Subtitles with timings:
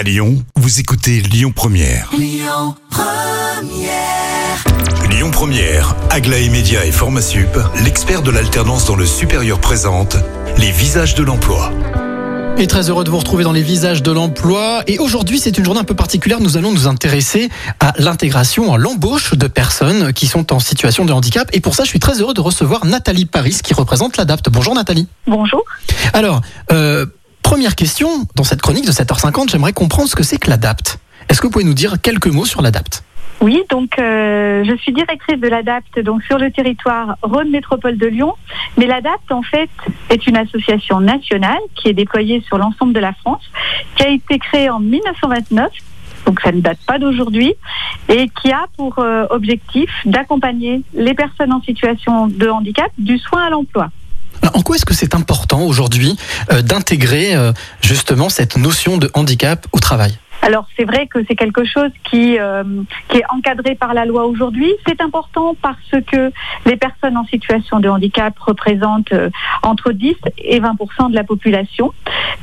[0.00, 2.10] À Lyon, vous écoutez Lyon Première.
[2.16, 2.74] Lyon
[5.30, 10.16] Première, Aglaé Média et Formasup, l'expert de l'alternance dans le supérieur présente
[10.56, 11.70] les visages de l'emploi.
[12.56, 14.82] Et très heureux de vous retrouver dans les visages de l'emploi.
[14.86, 16.40] Et aujourd'hui, c'est une journée un peu particulière.
[16.40, 21.12] Nous allons nous intéresser à l'intégration, à l'embauche de personnes qui sont en situation de
[21.12, 21.50] handicap.
[21.52, 24.48] Et pour ça, je suis très heureux de recevoir Nathalie Paris, qui représente l'ADAPT.
[24.48, 25.08] Bonjour Nathalie.
[25.26, 25.62] Bonjour.
[26.14, 26.40] Alors,
[26.72, 27.04] euh,
[27.50, 31.00] première question, dans cette chronique de 7h50, j'aimerais comprendre ce que c'est que l'ADAPT.
[31.28, 33.02] Est-ce que vous pouvez nous dire quelques mots sur l'ADAPT?
[33.40, 38.06] Oui, donc euh, je suis directrice de l'ADAPT donc sur le territoire Rhône Métropole de
[38.06, 38.34] Lyon.
[38.78, 39.68] Mais l'ADAPT en fait
[40.10, 43.42] est une association nationale qui est déployée sur l'ensemble de la France,
[43.96, 45.72] qui a été créée en 1929.
[46.26, 47.54] Donc ça ne date pas d'aujourd'hui
[48.08, 53.42] et qui a pour euh, objectif d'accompagner les personnes en situation de handicap du soin
[53.42, 53.90] à l'emploi.
[54.42, 56.16] Alors, En quoi est-ce que c'est important aujourd'hui
[56.50, 60.18] euh, d'intégrer euh, justement cette notion de handicap au travail?
[60.42, 62.64] Alors c'est vrai que c'est quelque chose qui, euh,
[63.08, 64.72] qui est encadré par la loi aujourd'hui.
[64.86, 66.32] C'est important parce que
[66.66, 69.30] les personnes en situation de handicap représentent euh,
[69.62, 71.92] entre 10 et 20% de la population.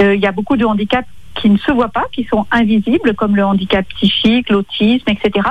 [0.00, 3.14] Euh, il y a beaucoup de handicaps qui ne se voient pas, qui sont invisibles,
[3.14, 5.48] comme le handicap psychique, l'autisme, etc.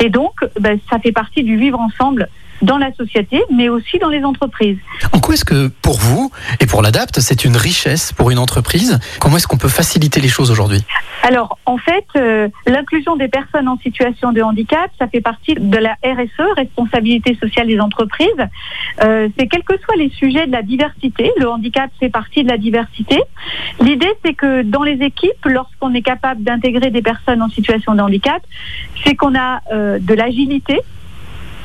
[0.00, 2.28] Et donc, ben, ça fait partie du vivre ensemble
[2.64, 4.78] dans la société, mais aussi dans les entreprises.
[5.12, 8.98] En quoi est-ce que pour vous et pour l'ADAPT, c'est une richesse pour une entreprise?
[9.20, 10.82] Comment est-ce qu'on peut faciliter les choses aujourd'hui?
[11.22, 15.78] Alors, en fait, euh, l'inclusion des personnes en situation de handicap, ça fait partie de
[15.78, 18.28] la RSE, responsabilité sociale des entreprises.
[19.02, 22.48] Euh, c'est quels que soient les sujets de la diversité, le handicap fait partie de
[22.48, 23.18] la diversité.
[23.80, 28.00] L'idée, c'est que dans les équipes, lorsqu'on est capable d'intégrer des personnes en situation de
[28.00, 28.42] handicap,
[29.04, 30.80] c'est qu'on a euh, de l'agilité.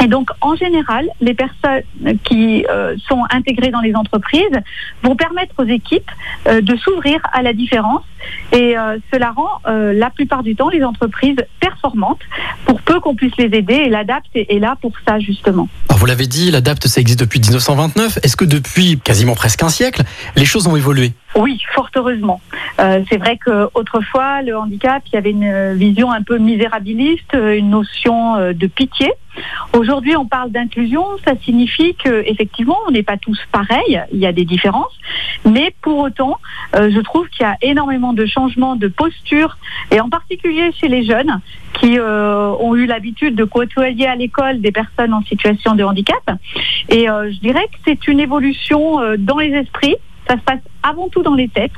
[0.01, 1.81] Et donc, en général, les personnes
[2.23, 4.59] qui euh, sont intégrées dans les entreprises
[5.03, 6.09] vont permettre aux équipes
[6.47, 8.03] euh, de s'ouvrir à la différence.
[8.51, 12.21] Et euh, cela rend euh, la plupart du temps les entreprises performantes
[12.65, 13.73] pour peu qu'on puisse les aider.
[13.73, 15.67] Et l'ADAPT est là pour ça, justement.
[15.89, 18.19] Alors vous l'avez dit, l'ADAPT, ça existe depuis 1929.
[18.23, 20.03] Est-ce que depuis quasiment presque un siècle,
[20.35, 21.13] les choses ont évolué?
[21.35, 22.41] Oui, fort heureusement.
[22.79, 27.69] Euh, c'est vrai qu'autrefois, le handicap, il y avait une vision un peu misérabiliste, une
[27.69, 29.11] notion euh, de pitié.
[29.73, 31.03] Aujourd'hui, on parle d'inclusion.
[31.25, 34.01] Ça signifie que effectivement, on n'est pas tous pareils.
[34.11, 34.97] Il y a des différences,
[35.45, 36.37] mais pour autant,
[36.75, 39.57] euh, je trouve qu'il y a énormément de changements de posture,
[39.91, 41.39] et en particulier chez les jeunes
[41.73, 46.31] qui euh, ont eu l'habitude de côtoyer à l'école des personnes en situation de handicap.
[46.89, 49.95] Et euh, je dirais que c'est une évolution dans les esprits.
[50.27, 51.71] Ça se passe avant tout dans les têtes.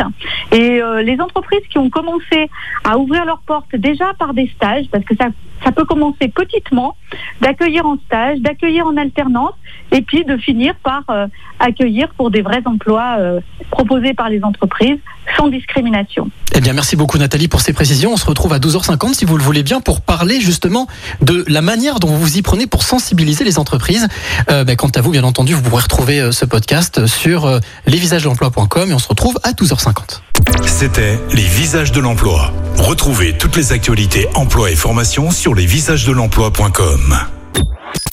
[0.52, 2.50] Et euh, les entreprises qui ont commencé
[2.84, 5.28] à ouvrir leurs portes déjà par des stages, parce que ça,
[5.64, 6.96] ça peut commencer petitement,
[7.42, 9.54] d'accueillir en stage, d'accueillir en alternance,
[9.92, 11.28] et puis de finir par euh,
[11.60, 13.40] accueillir pour des vrais emplois euh,
[13.70, 15.00] proposés par les entreprises
[15.38, 16.30] sans discrimination.
[16.56, 18.14] Eh bien, merci beaucoup Nathalie pour ces précisions.
[18.14, 20.88] On se retrouve à 12h50 si vous le voulez bien pour parler justement
[21.22, 24.08] de la manière dont vous vous y prenez pour sensibiliser les entreprises.
[24.48, 29.00] Ben, quant à vous, bien entendu, vous pourrez retrouver ce podcast sur lesvisagesdelemploi.com et on
[29.00, 30.22] se retrouve à 12h50.
[30.68, 32.54] C'était les visages de l'emploi.
[32.78, 37.18] Retrouvez toutes les actualités emploi et formation sur lesvisagesdelemploi.com.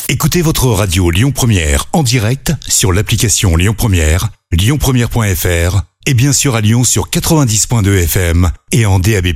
[0.09, 6.55] Écoutez votre radio Lyon Première en direct sur l'application Lyon Première, lyonpremière.fr et bien sûr
[6.55, 9.35] à Lyon sur 90.2 FM et en DAB+.